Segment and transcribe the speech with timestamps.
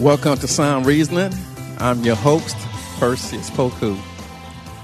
[0.00, 1.32] Welcome to Sound Reasoning.
[1.78, 2.54] I'm your host,
[2.98, 3.98] Perseus Poku.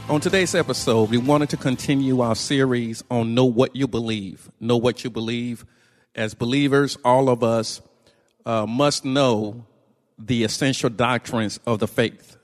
[0.09, 4.51] On today's episode, we wanted to continue our series on Know What You Believe.
[4.59, 5.67] Know What You Believe.
[6.15, 7.83] As believers, all of us
[8.47, 9.67] uh, must know
[10.19, 12.39] the essential doctrines of the faith,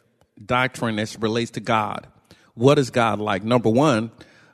[0.45, 2.07] doctrine as relates to God.
[2.53, 3.45] What is God like?
[3.45, 4.11] Number one,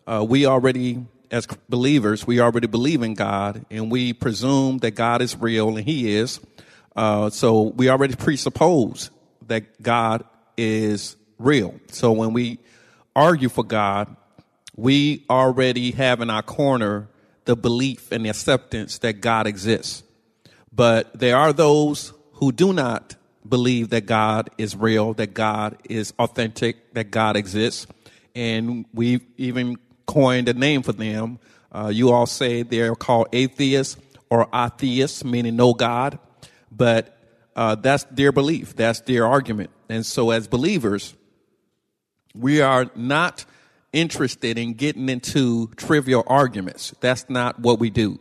[0.07, 5.21] uh, we already, as believers, we already believe in God and we presume that God
[5.21, 6.39] is real and He is.
[6.97, 9.11] Uh, so we already presuppose
[9.47, 10.25] that God
[10.57, 11.75] is real.
[11.89, 12.59] So when we
[13.17, 14.15] argue for God,
[14.77, 17.09] we already have in our corner
[17.45, 20.03] the belief and the acceptance that God exists.
[20.73, 23.17] But there are those who do not
[23.49, 27.87] believe that God is real, that God is authentic, that God exists.
[28.35, 31.39] And we've even coined a name for them.
[31.71, 33.97] Uh, you all say they're called atheists
[34.31, 36.19] or atheists, meaning no God
[36.75, 37.17] but
[37.57, 39.71] uh, that's their belief, that's their argument.
[39.89, 41.15] And so, as believers,
[42.35, 43.45] we are not
[43.93, 46.95] interested in getting into trivial arguments.
[47.01, 48.19] That's not what we do.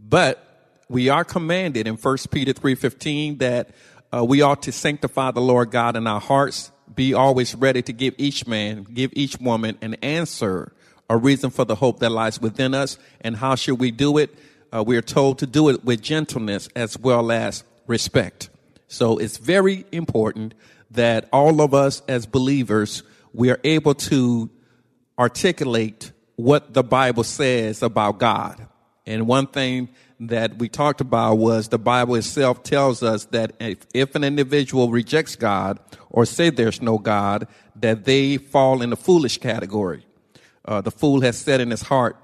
[0.00, 0.52] But
[0.88, 3.70] we are commanded in 1 Peter 3:15 that
[4.12, 7.92] uh, we ought to sanctify the Lord God in our hearts, be always ready to
[7.92, 10.72] give each man, give each woman an answer,
[11.08, 12.98] a reason for the hope that lies within us.
[13.20, 14.34] And how should we do it?
[14.74, 18.50] Uh, we are told to do it with gentleness as well as respect.
[18.88, 20.54] So it's very important
[20.90, 23.02] that all of us as believers,
[23.32, 24.50] we are able to
[25.18, 28.66] articulate what the Bible says about God.
[29.06, 29.88] And one thing
[30.20, 34.90] that we talked about was the Bible itself tells us that if, if an individual
[34.90, 40.06] rejects God or say there's no God, that they fall in the foolish category.
[40.64, 42.16] Uh, the fool has said in his heart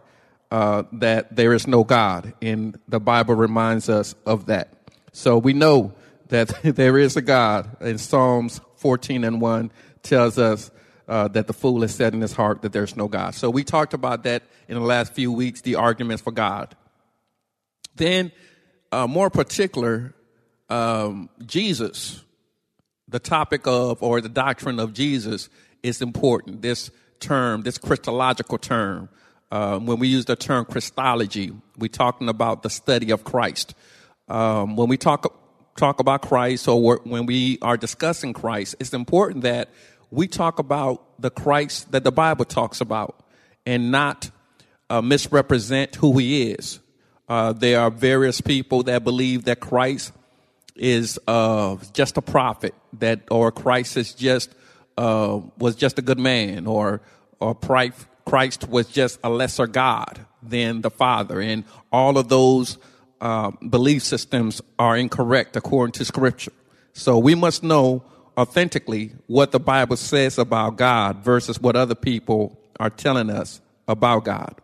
[0.51, 4.78] uh, that there is no God, and the Bible reminds us of that.
[5.19, 5.95] So we know
[6.29, 7.77] that there is a God.
[7.81, 9.73] And Psalms 14 and 1
[10.05, 10.71] tells us
[11.09, 13.35] uh, that the fool has said in his heart that there's no God.
[13.35, 16.77] So we talked about that in the last few weeks, the arguments for God.
[17.97, 18.31] Then,
[18.93, 20.15] uh, more particular,
[20.71, 22.23] um, Jesus,
[23.09, 25.49] the topic of or the doctrine of Jesus
[25.83, 26.63] is important.
[26.63, 29.09] This term, this Christological term,
[29.51, 33.75] uh, when we use the term Christology, we're talking about the study of Christ.
[34.29, 35.35] Um, when we talk
[35.77, 39.71] talk about Christ or when we are discussing Christ, it's important that
[40.11, 43.25] we talk about the Christ that the Bible talks about
[43.65, 44.31] and not
[44.91, 46.81] uh, misrepresent who he is.
[47.29, 50.13] Uh, there are various people that believe that Christ
[50.75, 54.55] is uh, just a prophet, that or Christ is just
[54.97, 57.03] uh, was just a good man, or
[57.41, 62.79] or Christ was just a lesser God than the Father, and all of those
[63.21, 66.53] uh, belief systems are incorrect according to Scripture.
[66.93, 68.03] So we must know
[68.37, 74.25] authentically what the Bible says about God versus what other people are telling us about
[74.25, 74.55] God.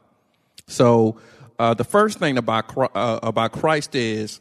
[0.67, 1.19] So
[1.59, 4.41] uh, the first thing about uh, about Christ is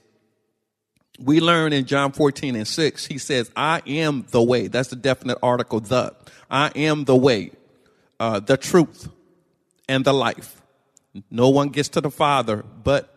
[1.20, 4.68] we learn in John 14 and 6, he says, I am the way.
[4.68, 6.16] That's the definite article, the.
[6.50, 7.52] I am the way,
[8.20, 9.10] uh, the truth,
[9.88, 10.62] and the life.
[11.30, 13.13] No one gets to the Father but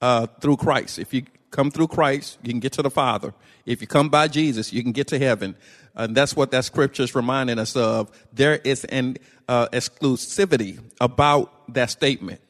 [0.00, 0.98] uh, through Christ.
[0.98, 3.32] If you come through Christ, you can get to the Father.
[3.64, 5.56] If you come by Jesus, you can get to heaven.
[5.94, 8.10] And that's what that scripture is reminding us of.
[8.32, 9.16] There is an
[9.48, 12.40] uh, exclusivity about that statement.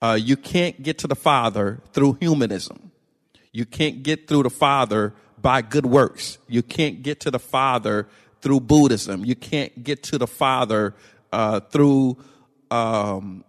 [0.00, 2.90] Uh, you can't get to the Father through humanism.
[3.52, 6.38] You can't get through the Father by good works.
[6.48, 8.06] You can't get to the Father
[8.40, 9.24] through Buddhism.
[9.24, 10.94] You can't get to the Father
[11.32, 12.16] uh, through
[12.70, 13.44] um,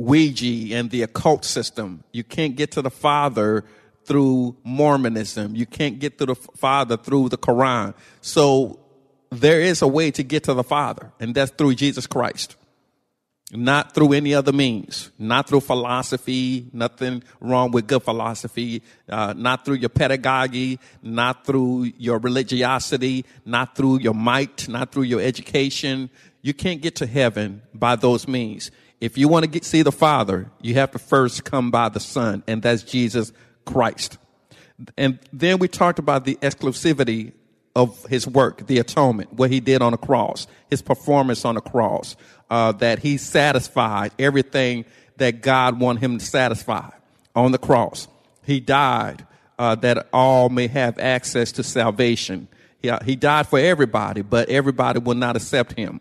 [0.00, 2.02] Ouija and the occult system.
[2.10, 3.64] You can't get to the Father
[4.04, 5.54] through Mormonism.
[5.54, 7.94] You can't get to the Father through the Quran.
[8.22, 8.80] So
[9.30, 12.56] there is a way to get to the Father, and that's through Jesus Christ.
[13.52, 19.64] Not through any other means, not through philosophy, nothing wrong with good philosophy, uh, not
[19.64, 26.10] through your pedagogy, not through your religiosity, not through your might, not through your education.
[26.42, 28.70] You can't get to heaven by those means.
[29.00, 32.00] If you want to get, see the Father, you have to first come by the
[32.00, 33.32] Son, and that's Jesus
[33.64, 34.18] Christ.
[34.96, 37.32] And then we talked about the exclusivity
[37.74, 41.60] of his work, the atonement, what he did on the cross, his performance on the
[41.60, 42.16] cross,
[42.50, 44.84] uh, that he satisfied everything
[45.16, 46.90] that God wanted him to satisfy
[47.34, 48.08] on the cross.
[48.44, 49.26] He died
[49.58, 52.48] uh, that all may have access to salvation.
[52.82, 56.00] He, uh, he died for everybody, but everybody will not accept him.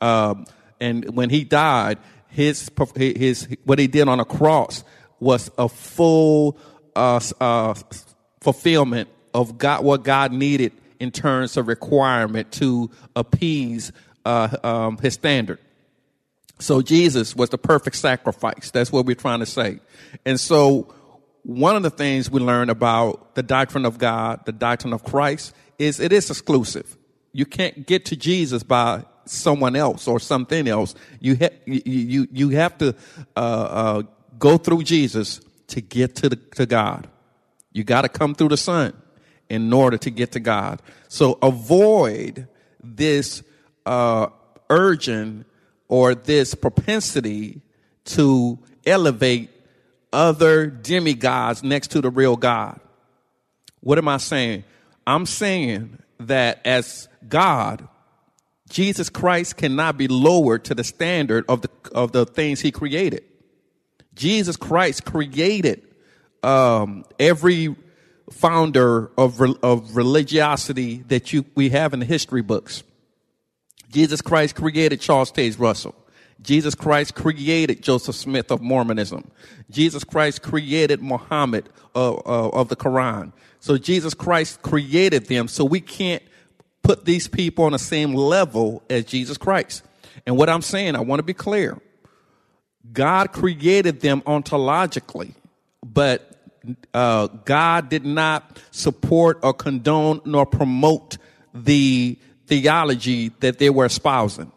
[0.00, 0.46] Um,
[0.80, 1.98] and when he died,
[2.34, 4.82] his, his, what he did on the cross
[5.20, 6.58] was a full
[6.96, 7.74] uh, uh,
[8.40, 13.92] fulfillment of God, what God needed in terms of requirement to appease
[14.24, 15.60] uh, um, his standard.
[16.58, 18.72] So Jesus was the perfect sacrifice.
[18.72, 19.78] That's what we're trying to say.
[20.24, 20.92] And so
[21.44, 25.54] one of the things we learn about the doctrine of God, the doctrine of Christ,
[25.78, 26.96] is it is exclusive.
[27.32, 30.94] You can't get to Jesus by someone else or something else.
[31.20, 32.94] You ha- you, you you have to
[33.36, 34.02] uh, uh,
[34.38, 37.08] go through Jesus to get to the, to God.
[37.72, 38.94] You got to come through the Son
[39.48, 40.80] in order to get to God.
[41.08, 42.48] So avoid
[42.82, 43.42] this
[43.86, 44.28] uh,
[44.70, 45.44] urging
[45.88, 47.60] or this propensity
[48.04, 49.50] to elevate
[50.12, 52.80] other demigods next to the real God.
[53.80, 54.64] What am I saying?
[55.06, 57.86] I'm saying that as God,
[58.68, 63.24] Jesus Christ cannot be lowered to the standard of the of the things He created.
[64.14, 65.82] Jesus Christ created
[66.42, 67.76] um, every
[68.30, 72.82] founder of of religiosity that you we have in the history books.
[73.90, 75.94] Jesus Christ created Charles Taze Russell.
[76.42, 79.30] Jesus Christ created Joseph Smith of Mormonism.
[79.70, 83.32] Jesus Christ created Muhammad uh, uh, of the Quran.
[83.60, 85.48] So Jesus Christ created them.
[85.48, 86.22] So we can't
[86.84, 89.82] put these people on the same level as Jesus Christ.
[90.26, 91.80] And what I'm saying, I want to be clear.
[92.92, 95.34] God created them ontologically,
[95.84, 96.30] but
[96.92, 101.18] uh, God did not support or condone nor promote
[101.54, 104.52] the theology that they were espousing.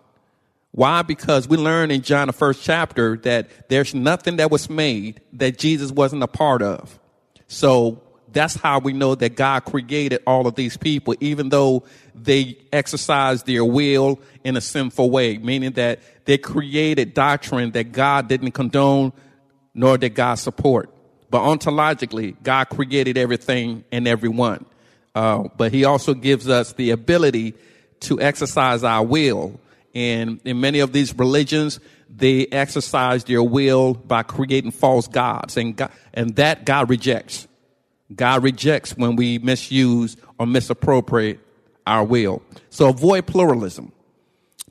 [0.72, 1.02] Why?
[1.02, 5.58] Because we learn in John, the first chapter, that there's nothing that was made that
[5.58, 7.00] Jesus wasn't a part of.
[7.48, 11.84] So that's how we know that God created all of these people, even though
[12.14, 18.28] they exercised their will in a sinful way, meaning that they created doctrine that God
[18.28, 19.14] didn't condone
[19.74, 20.90] nor did God support.
[21.30, 24.66] But ontologically, God created everything and everyone.
[25.14, 27.54] Uh, but He also gives us the ability
[28.02, 29.60] to exercise our will.
[29.94, 31.80] And in many of these religions,
[32.10, 37.48] they exercise their will by creating false gods, and God, and that God rejects.
[38.14, 41.40] God rejects when we misuse or misappropriate
[41.86, 42.42] our will.
[42.70, 43.92] So avoid pluralism.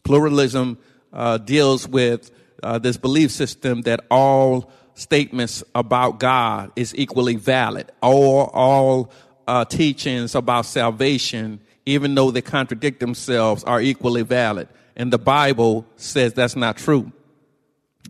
[0.04, 0.78] Pluralism
[1.12, 2.30] uh, deals with
[2.62, 7.90] uh, this belief system that all statements about God is equally valid.
[8.00, 9.10] All all
[9.46, 14.68] uh, teachings about salvation even though they contradict themselves, are equally valid.
[14.96, 17.12] And the Bible says that's not true.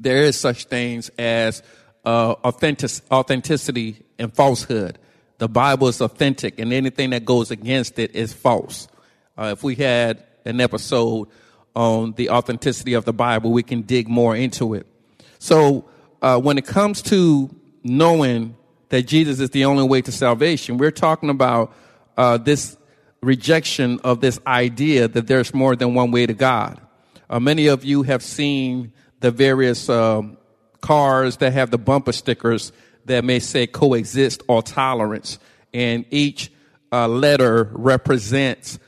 [0.00, 1.62] There is such things as
[2.04, 4.98] uh, authentic, authenticity and falsehood.
[5.38, 8.88] The Bible is authentic, and anything that goes against it is false.
[9.36, 11.28] Uh, if we had an episode
[11.74, 14.86] on the authenticity of the Bible, we can dig more into it.
[15.38, 15.84] So,
[16.22, 17.54] uh, when it comes to
[17.84, 18.56] knowing
[18.88, 21.74] that Jesus is the only way to salvation, we're talking about
[22.16, 22.76] uh, this
[23.22, 26.80] rejection of this idea that there's more than one way to God.
[27.28, 30.38] Uh, many of you have seen the various um,
[30.80, 32.72] cars that have the bumper stickers
[33.06, 35.38] that may say coexist or tolerance,
[35.72, 36.52] and each
[36.92, 38.78] uh, letter represents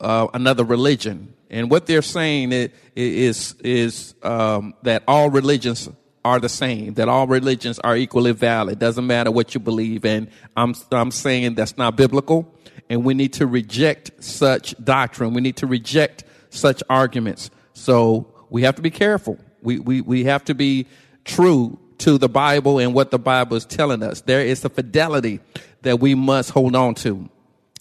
[0.00, 1.34] uh, another religion.
[1.50, 2.52] And what they're saying
[2.94, 5.88] is is, um, that all religions
[6.24, 8.78] are the same, that all religions are equally valid.
[8.78, 10.04] Doesn't matter what you believe.
[10.04, 12.54] And I'm I'm saying that's not biblical
[12.90, 15.32] and we need to reject such doctrine.
[15.32, 17.50] We need to reject such arguments.
[17.72, 19.38] So we have to be careful.
[19.62, 20.86] We, we, we have to be
[21.24, 24.20] true to the Bible and what the Bible is telling us.
[24.22, 25.40] There is a fidelity
[25.82, 27.28] that we must hold on to.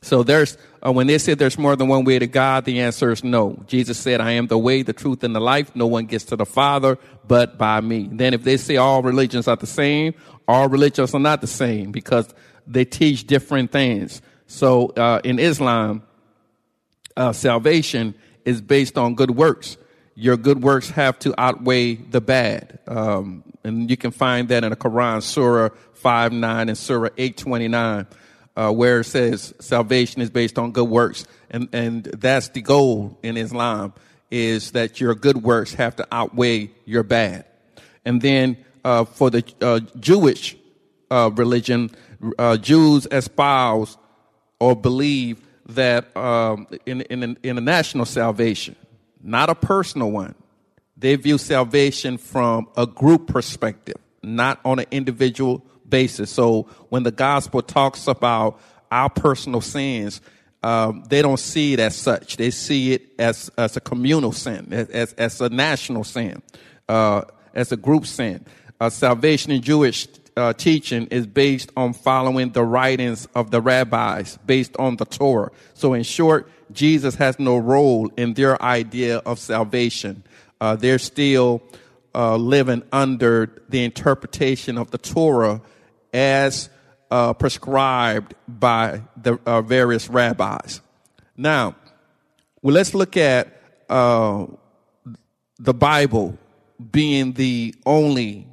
[0.02, 3.12] So there's, uh, when they said there's more than one way to God, the answer
[3.12, 3.62] is no.
[3.68, 5.76] Jesus said, I am the way, the truth, and the life.
[5.76, 6.98] No one gets to the Father
[7.28, 8.10] but by me.
[8.12, 10.14] Then if they say all religions are the same,
[10.48, 12.34] all religions are not the same because
[12.66, 14.22] they teach different things.
[14.48, 16.04] So uh, in Islam,
[17.18, 19.78] uh, salvation is based on good works.
[20.20, 22.80] Your good works have to outweigh the bad.
[22.88, 28.06] Um, and you can find that in the Quran, Surah 5 9 and Surah 829,
[28.58, 31.26] uh, where it says salvation is based on good works.
[31.50, 33.94] And, and that's the goal in Islam,
[34.30, 37.46] is that your good works have to outweigh your bad.
[38.04, 40.58] And then uh, for the uh, Jewish
[41.10, 41.92] uh, religion,
[42.38, 43.98] uh, Jews espouse
[44.60, 48.76] or believe that um, in, in, in a national salvation,
[49.22, 50.36] not a personal one.
[50.98, 56.30] They view salvation from a group perspective, not on an individual basis.
[56.30, 58.60] So when the gospel talks about
[58.92, 60.22] our personal sins,
[60.62, 62.38] um, they don't see it as such.
[62.38, 66.42] They see it as, as a communal sin, as, as a national sin,
[66.90, 67.22] uh,
[67.54, 68.46] as a group sin.
[68.82, 74.38] Uh, salvation in Jewish uh, teaching is based on following the writings of the rabbis,
[74.46, 75.52] based on the Torah.
[75.74, 80.24] So, in short, Jesus has no role in their idea of salvation.
[80.62, 81.62] Uh, they're still
[82.14, 85.62] uh, living under the interpretation of the Torah
[86.14, 86.70] as
[87.12, 90.82] uh, prescribed by the uh, various rabbis.
[91.36, 91.76] Now,
[92.62, 94.46] well, let's look at uh,
[95.58, 96.38] the Bible
[96.92, 98.48] being the only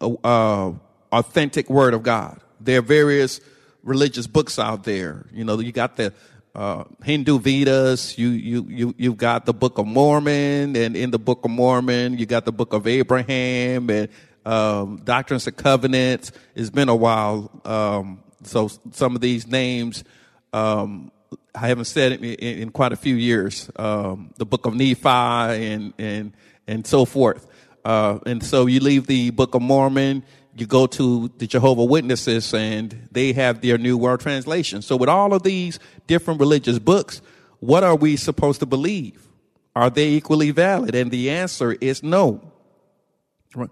[0.00, 0.72] uh,
[1.12, 2.40] authentic Word of God.
[2.60, 3.40] There are various
[3.82, 5.26] religious books out there.
[5.32, 6.12] You know, you got the
[6.54, 11.18] uh, Hindu Vedas, you, you, you, you've got the Book of Mormon, and in the
[11.18, 14.08] Book of Mormon, you got the Book of Abraham, and
[14.44, 16.32] um, Doctrines of Covenants.
[16.54, 17.50] It's been a while.
[17.64, 20.04] Um, so some of these names,
[20.52, 21.10] um,
[21.54, 23.70] I haven't said it in, in quite a few years.
[23.76, 26.32] Um, the Book of Nephi and, and,
[26.66, 27.46] and so forth.
[27.84, 30.22] Uh, and so you leave the Book of Mormon,
[30.56, 34.82] you go to the Jehovah Witnesses and they have their New World Translation.
[34.82, 37.22] So with all of these different religious books,
[37.60, 39.28] what are we supposed to believe?
[39.74, 40.94] Are they equally valid?
[40.94, 42.52] And the answer is no.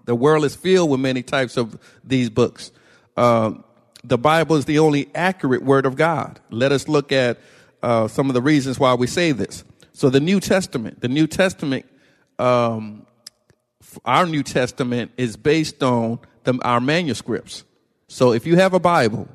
[0.05, 2.71] The world is filled with many types of these books.
[3.17, 3.63] Um,
[4.03, 6.39] the Bible is the only accurate word of God.
[6.49, 7.39] Let us look at
[7.83, 9.63] uh, some of the reasons why we say this.
[9.93, 11.85] So, the New Testament, the New Testament,
[12.39, 13.05] um,
[14.05, 17.63] our New Testament is based on the, our manuscripts.
[18.07, 19.27] So, if you have a Bible,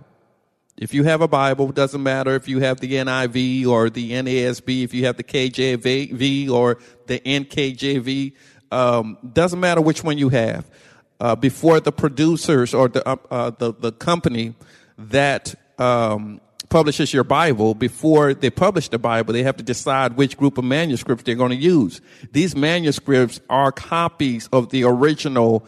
[0.77, 4.85] if you have a Bible, doesn't matter if you have the NIV or the NASB,
[4.85, 8.33] if you have the KJV or the NKJV,
[8.71, 10.71] um, doesn't matter which one you have.
[11.19, 14.55] Uh, before the producers or the uh, uh, the, the company
[14.99, 20.37] that um, publishes your Bible, before they publish the Bible, they have to decide which
[20.37, 22.03] group of manuscripts they're going to use.
[22.33, 25.67] These manuscripts are copies of the original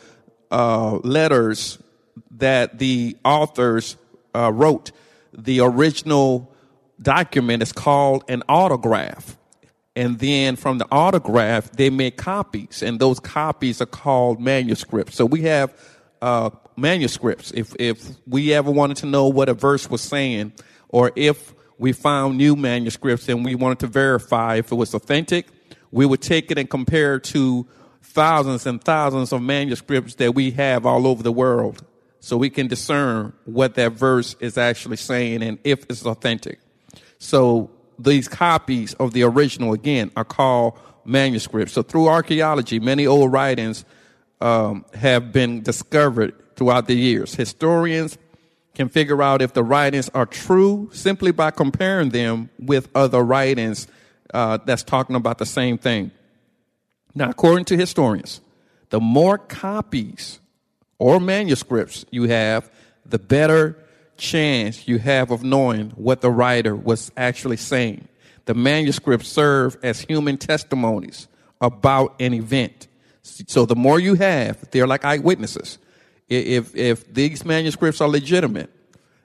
[0.50, 1.78] uh, letters
[2.32, 3.96] that the authors
[4.34, 4.92] uh, wrote.
[5.32, 6.54] The original
[7.00, 9.36] document is called an autograph.
[9.94, 12.82] And then from the autograph they make copies.
[12.82, 15.16] And those copies are called manuscripts.
[15.16, 15.74] So we have
[16.22, 17.52] uh, manuscripts.
[17.54, 20.52] If if we ever wanted to know what a verse was saying
[20.88, 25.46] or if we found new manuscripts and we wanted to verify if it was authentic
[25.90, 27.66] we would take it and compare it to
[28.12, 31.84] thousands and thousands of manuscripts that we have all over the world
[32.20, 36.58] so we can discern what that verse is actually saying and if it's authentic
[37.18, 41.72] so these copies of the original again are called manuscripts.
[41.72, 43.84] So through archaeology, many old writings
[44.40, 47.34] um, have been discovered throughout the years.
[47.34, 48.18] Historians
[48.74, 53.88] can figure out if the writings are true simply by comparing them with other writings
[54.32, 56.12] uh, that's talking about the same thing.
[57.14, 58.40] Now, according to historians,
[58.90, 60.40] the more copies
[60.98, 62.70] or manuscripts you have,
[63.04, 63.76] the better
[64.16, 68.08] chance you have of knowing what the writer was actually saying.
[68.44, 71.28] The manuscripts serve as human testimonies
[71.60, 72.88] about an event.
[73.22, 75.78] So the more you have, they're like eyewitnesses.
[76.28, 78.70] If, if these manuscripts are legitimate,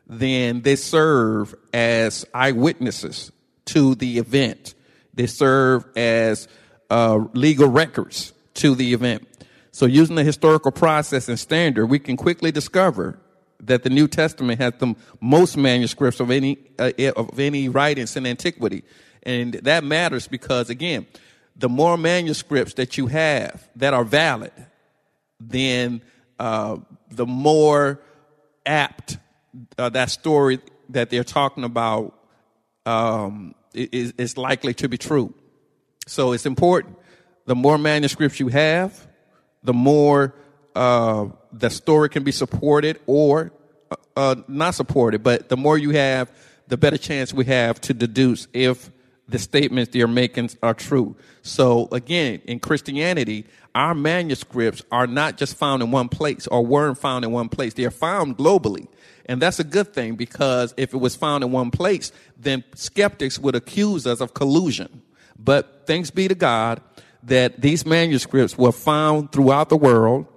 [0.07, 3.31] then they serve as eyewitnesses
[3.65, 4.75] to the event.
[5.13, 6.47] They serve as
[6.93, 9.27] uh, legal records to the event.
[9.71, 13.17] So using the historical process and standard, we can quickly discover
[13.61, 18.27] that the New Testament has the most manuscripts of any uh, of any writings in
[18.27, 18.83] antiquity,
[19.23, 21.07] and that matters because again,
[21.55, 24.51] the more manuscripts that you have that are valid,
[25.39, 26.01] then
[26.37, 26.77] uh,
[27.09, 28.01] the more
[28.67, 29.17] apt
[29.79, 30.59] uh, that story
[30.89, 32.13] that they're talking about
[32.85, 35.33] um, is, is likely to be true.
[36.07, 36.97] So it's important.
[37.45, 39.07] The more manuscripts you have,
[39.63, 40.33] the more
[40.75, 43.51] uh, the story can be supported or
[44.15, 45.23] uh, not supported.
[45.23, 46.31] But the more you have,
[46.67, 48.89] the better chance we have to deduce if
[49.27, 51.15] the statements they're making are true.
[51.41, 56.97] So again, in Christianity, our manuscripts are not just found in one place or weren't
[56.97, 57.73] found in one place.
[57.73, 58.87] They are found globally.
[59.25, 63.39] And that's a good thing because if it was found in one place, then skeptics
[63.39, 65.01] would accuse us of collusion.
[65.37, 66.81] But thanks be to God
[67.23, 70.27] that these manuscripts were found throughout the world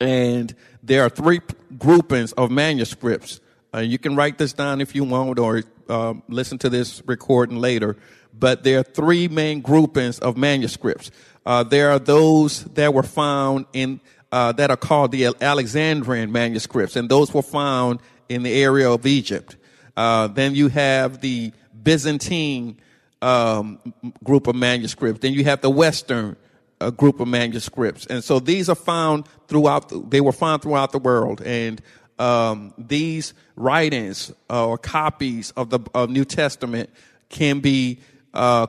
[0.00, 1.40] and there are three
[1.78, 3.40] groupings of manuscripts
[3.74, 7.58] Uh, you can write this down if you want or uh, listen to this recording
[7.58, 7.96] later.
[8.32, 11.10] But there are three main groupings of manuscripts.
[11.44, 16.96] Uh, there are those that were found in uh, that are called the Alexandrian manuscripts,
[16.96, 19.56] and those were found in the area of Egypt.
[19.96, 22.78] Uh, then you have the Byzantine
[23.24, 23.78] um,
[24.22, 25.20] group of manuscripts.
[25.20, 26.36] Then you have the Western
[26.80, 29.88] uh, group of manuscripts, and so these are found throughout.
[29.88, 31.80] The, they were found throughout the world, and
[32.18, 36.90] um, these writings uh, or copies of the of New Testament
[37.30, 38.00] can be
[38.34, 38.66] uh,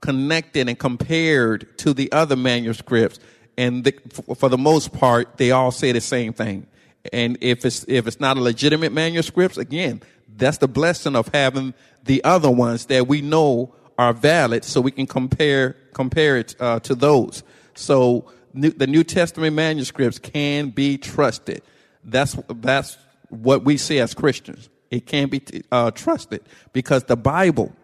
[0.00, 3.18] connected and compared to the other manuscripts,
[3.56, 3.92] and the,
[4.36, 6.68] for the most part, they all say the same thing.
[7.12, 10.02] And if it's if it's not a legitimate manuscript, again,
[10.36, 11.74] that's the blessing of having
[12.04, 16.78] the other ones that we know are valid, so we can compare compare it uh,
[16.80, 17.42] to those.
[17.74, 21.62] So new, the New Testament manuscripts can be trusted.
[22.04, 22.96] That's that's
[23.28, 24.70] what we see as Christians.
[24.90, 27.74] It can be uh, trusted because the Bible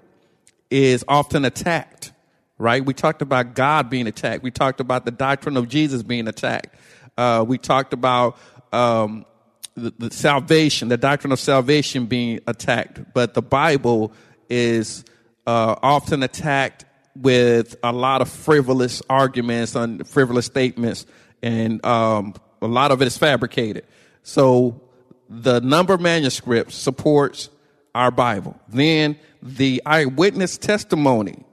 [0.71, 2.13] is often attacked.
[2.57, 2.87] Right?
[2.87, 4.45] We talked about God being attacked.
[4.45, 6.77] We talked about the doctrine of Jesus being attacked.
[7.19, 8.39] Uh, we talked about
[8.73, 9.27] um,
[9.75, 13.13] the, the salvation, the doctrine of salvation being attacked.
[13.13, 14.13] But the Bible
[14.49, 15.05] is
[15.47, 16.85] uh, often attacked
[17.17, 21.07] with a lot of frivolous arguments and frivolous statements,
[21.43, 23.85] and um, a lot of it is fabricated.
[24.23, 24.81] So
[25.29, 27.51] the number manuscripts supports
[27.95, 28.59] our Bible.
[28.69, 31.45] Then the eyewitness testimony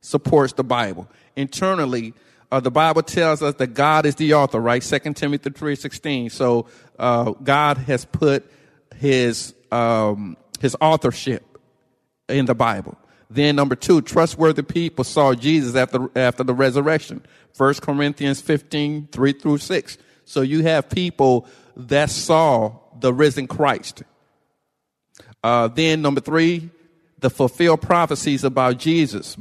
[0.00, 1.08] supports the Bible.
[1.36, 2.12] Internally,
[2.50, 4.82] uh, the Bible tells us that God is the author, right?
[4.82, 6.28] Second Timothy three sixteen.
[6.28, 6.66] So
[6.98, 8.44] uh, God has put
[8.96, 11.58] his um, his authorship
[12.28, 12.98] in the Bible.
[13.34, 17.24] Then number two, trustworthy people saw Jesus after, after the resurrection.
[17.54, 19.98] First Corinthians 15, 3 through 6.
[20.26, 24.02] So you have people that saw the risen Christ.
[25.42, 26.68] Uh, then number three,
[27.20, 29.36] the fulfilled prophecies about Jesus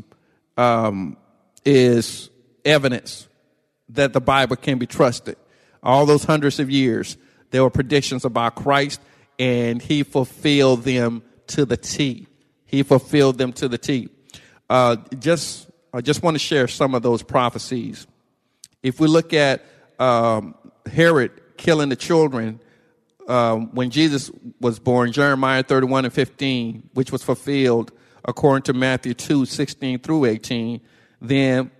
[0.55, 1.17] um,
[1.65, 2.29] is
[2.63, 3.27] evidence
[3.89, 5.35] that the Bible can be trusted.
[5.83, 7.17] All those hundreds of years,
[7.49, 9.01] there were predictions about Christ,
[9.37, 12.27] and he fulfilled them to the T.
[12.71, 14.07] He fulfilled them to the T.
[14.69, 18.07] Uh, just, I just want to share some of those prophecies.
[18.81, 19.61] If we look at
[19.99, 20.55] um,
[20.89, 22.61] Herod killing the children
[23.27, 24.31] um, when Jesus
[24.61, 27.91] was born, Jeremiah 31 and 15, which was fulfilled
[28.23, 30.79] according to Matthew 2, 16 through 18,
[31.19, 31.71] then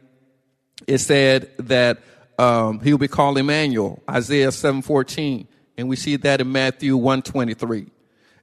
[0.88, 2.00] it said that
[2.38, 6.98] um, he will be called Emmanuel, Isaiah 7, 14, and we see that in Matthew
[6.98, 7.88] 1, 23.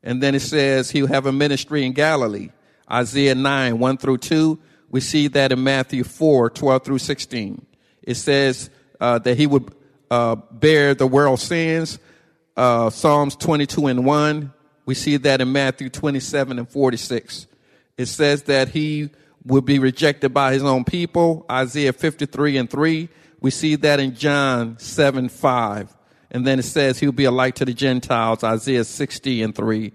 [0.03, 2.51] And then it says he'll have a ministry in Galilee.
[2.91, 4.59] Isaiah 9, 1 through 2.
[4.91, 7.67] We see that in Matthew 4, 12 through 16.
[8.03, 9.75] It says uh, that he would
[10.11, 11.99] uh, bear the world's sins.
[12.57, 14.53] Uh, Psalms 22 and 1.
[14.87, 17.47] We see that in Matthew 27 and 46.
[17.99, 19.11] It says that he
[19.45, 21.45] would be rejected by his own people.
[21.51, 23.09] Isaiah 53 and 3.
[23.41, 25.98] We see that in John 7, 5.
[26.31, 29.93] And then it says he'll be a light to the Gentiles, Isaiah 60 and 3,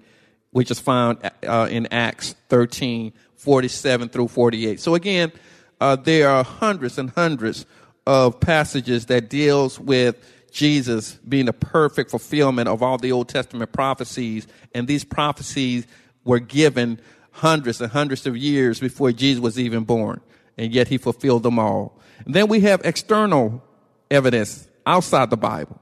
[0.51, 4.79] which is found uh, in Acts 13, 47 through 48.
[4.79, 5.31] So again,
[5.79, 7.65] uh, there are hundreds and hundreds
[8.05, 10.15] of passages that deals with
[10.51, 14.47] Jesus being the perfect fulfillment of all the Old Testament prophecies.
[14.73, 15.87] And these prophecies
[16.23, 16.99] were given
[17.31, 20.21] hundreds and hundreds of years before Jesus was even born.
[20.57, 21.99] And yet he fulfilled them all.
[22.25, 23.63] And then we have external
[24.11, 25.79] evidence outside the Bible.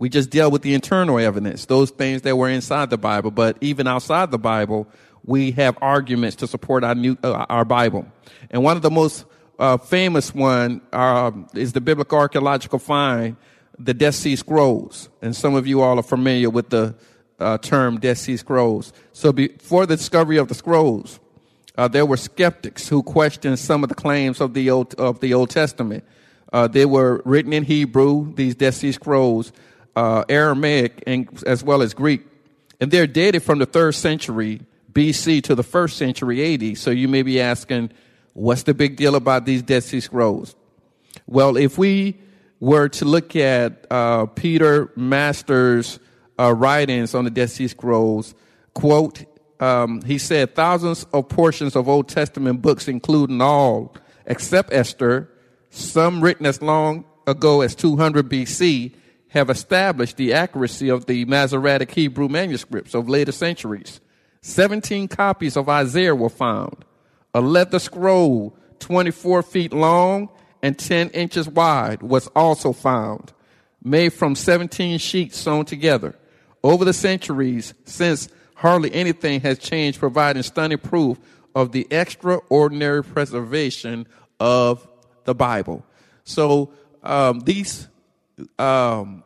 [0.00, 3.30] We just deal with the internal evidence, those things that were inside the Bible.
[3.30, 4.88] But even outside the Bible,
[5.26, 8.06] we have arguments to support our new, uh, our Bible.
[8.50, 9.26] And one of the most
[9.58, 13.36] uh, famous one uh, is the biblical archaeological find,
[13.78, 15.10] the Dead Sea Scrolls.
[15.20, 16.94] And some of you all are familiar with the
[17.38, 18.94] uh, term Dead Sea Scrolls.
[19.12, 21.20] So before the discovery of the scrolls,
[21.76, 25.34] uh, there were skeptics who questioned some of the claims of the Old, of the
[25.34, 26.04] Old Testament.
[26.54, 29.52] Uh, they were written in Hebrew, these Dead Sea Scrolls,
[29.96, 32.26] uh, Aramaic, and, as well as Greek.
[32.80, 36.78] And they're dated from the third century BC to the first century AD.
[36.78, 37.92] So you may be asking,
[38.32, 40.54] what's the big deal about these Dead Sea Scrolls?
[41.26, 42.18] Well, if we
[42.58, 45.98] were to look at uh, Peter Masters'
[46.38, 48.34] uh, writings on the Dead Sea Scrolls,
[48.74, 49.24] quote,
[49.60, 53.94] um, he said, thousands of portions of Old Testament books, including all
[54.26, 55.28] except Esther,
[55.70, 58.94] some written as long ago as 200 BC,
[59.30, 64.00] have established the accuracy of the Masoretic Hebrew manuscripts of later centuries.
[64.42, 66.84] 17 copies of Isaiah were found.
[67.34, 70.28] A leather scroll 24 feet long
[70.62, 73.32] and 10 inches wide was also found,
[73.82, 76.16] made from 17 sheets sewn together.
[76.62, 81.18] Over the centuries, since hardly anything has changed, providing stunning proof
[81.54, 84.06] of the extraordinary preservation
[84.38, 84.86] of
[85.24, 85.84] the Bible.
[86.24, 87.88] So um, these
[88.58, 89.22] um,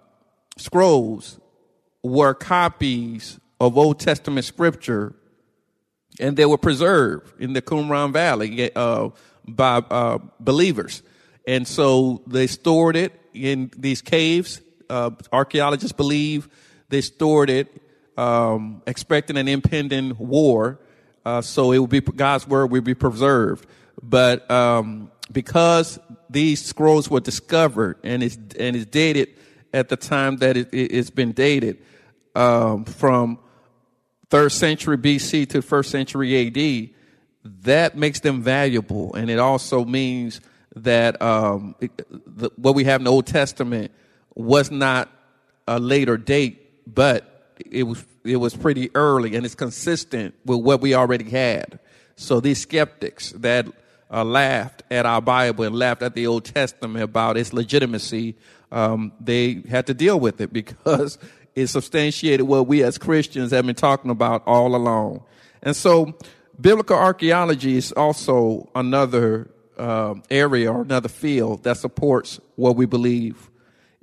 [0.57, 1.39] scrolls
[2.03, 5.15] were copies of Old Testament scripture,
[6.21, 9.11] and they were preserved in the Qumran Valley uh,
[9.47, 11.03] by uh, believers.
[11.47, 14.61] And so they stored it in these caves.
[14.89, 16.49] Uh, archaeologists believe
[16.89, 17.83] they stored it
[18.17, 20.79] um, expecting an impending war.
[21.25, 23.67] Uh, so it would be God's word would be preserved.
[24.03, 29.29] But um, because these scrolls were discovered and it's and it's dated
[29.73, 31.79] at the time that it, has been dated
[32.35, 33.39] um, from
[34.31, 36.91] third century BC to first century AD,
[37.65, 40.41] that makes them valuable, and it also means
[40.77, 43.93] that um, it, the, what we have in the Old Testament
[44.35, 45.11] was not
[45.69, 50.81] a later date, but it was it was pretty early, and it's consistent with what
[50.81, 51.79] we already had.
[52.17, 53.67] So these skeptics that
[54.15, 58.37] uh, laughed at our Bible and laughed at the Old Testament about its legitimacy,
[58.71, 61.19] um, they had to deal with it because
[61.55, 65.25] it substantiated what we as Christians have been talking about all along.
[65.63, 66.17] And so,
[66.61, 73.51] biblical archaeology is also another uh, area or another field that supports what we believe.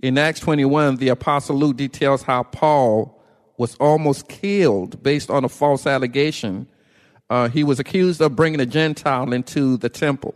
[0.02, 3.21] In Acts 21, the Apostle Luke details how Paul
[3.58, 6.67] was almost killed based on a false allegation
[7.32, 10.36] uh, he was accused of bringing a Gentile into the temple.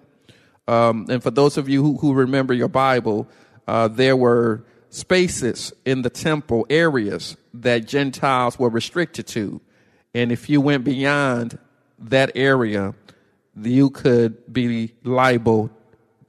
[0.65, 3.27] Um, and for those of you who, who remember your Bible,
[3.67, 9.60] uh, there were spaces in the temple areas that Gentiles were restricted to.
[10.13, 11.60] And if you went beyond
[11.99, 12.95] that area,
[13.62, 15.69] you could be liable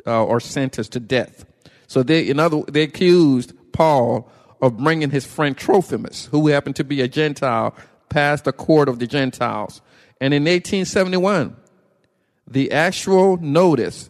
[0.05, 1.45] uh, or sentenced to death.
[1.87, 4.29] So they, in other, they accused Paul
[4.61, 7.73] of bringing his friend Trophimus, who happened to be a Gentile,
[8.09, 9.81] past the court of the Gentiles.
[10.21, 11.57] And in 1871,
[12.49, 14.09] the actual notice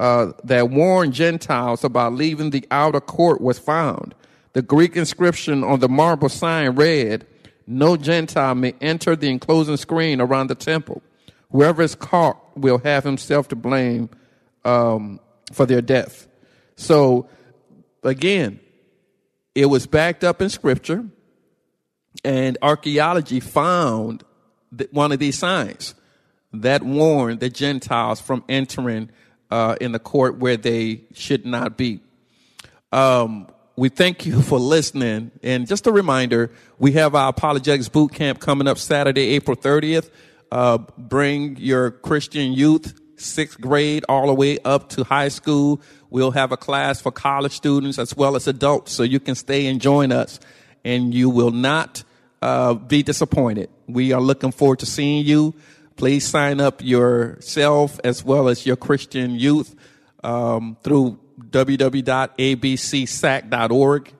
[0.00, 4.14] uh, that warned Gentiles about leaving the outer court was found.
[4.52, 7.26] The Greek inscription on the marble sign read,
[7.66, 11.02] No Gentile may enter the enclosing screen around the temple.
[11.50, 14.10] Whoever is caught will have himself to blame
[14.64, 15.20] um,
[15.52, 16.26] for their death.
[16.76, 17.28] So,
[18.02, 18.58] again,
[19.54, 21.04] it was backed up in scripture,
[22.24, 24.24] and archaeology found
[24.90, 25.94] one of these signs
[26.52, 29.10] that warned the Gentiles from entering
[29.50, 32.00] uh, in the court where they should not be.
[32.90, 35.30] Um, we thank you for listening.
[35.42, 40.10] And just a reminder, we have our apologetics boot camp coming up Saturday, April 30th.
[40.50, 45.80] Uh, bring your Christian youth, sixth grade, all the way up to high school.
[46.10, 49.66] We'll have a class for college students as well as adults, so you can stay
[49.66, 50.40] and join us.
[50.84, 52.04] And you will not
[52.42, 53.70] uh, be disappointed.
[53.92, 55.54] We are looking forward to seeing you.
[55.96, 59.76] Please sign up yourself as well as your Christian youth
[60.24, 64.12] um, through www.abcsac.org,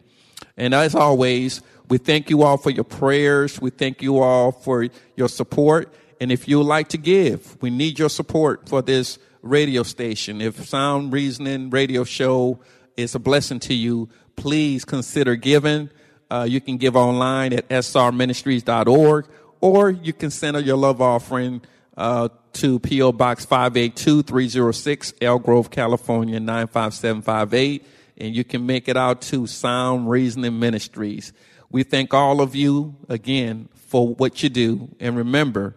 [0.57, 3.61] And as always, we thank you all for your prayers.
[3.61, 5.93] We thank you all for your support.
[6.21, 10.41] And if you would like to give, we need your support for this radio station.
[10.41, 12.59] If Sound Reasoning Radio Show
[12.97, 15.89] is a blessing to you, please consider giving.
[16.31, 19.27] Uh, you can give online at srministries.org
[19.61, 21.61] or you can send your love offering
[21.95, 23.11] uh, to P.O.
[23.11, 27.85] Box 582306, Elk Grove, California 95758.
[28.17, 31.33] And you can make it out to Sound Reasoning Ministries.
[31.69, 34.89] We thank all of you again for what you do.
[34.99, 35.75] And remember,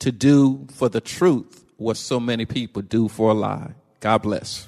[0.00, 3.70] to do for the truth what so many people do for a lie.
[4.00, 4.66] God bless.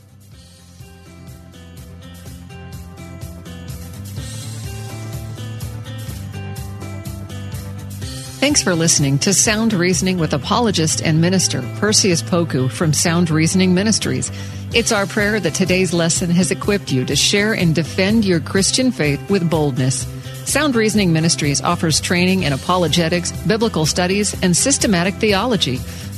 [8.40, 13.74] Thanks for listening to Sound Reasoning with apologist and minister Perseus Poku from Sound Reasoning
[13.74, 14.32] Ministries.
[14.72, 18.92] It's our prayer that today's lesson has equipped you to share and defend your Christian
[18.92, 20.06] faith with boldness.
[20.46, 25.78] Sound Reasoning Ministries offers training in apologetics, biblical studies, and systematic theology.